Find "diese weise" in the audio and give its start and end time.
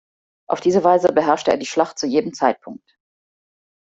0.61-1.11